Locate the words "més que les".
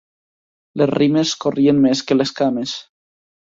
1.85-2.33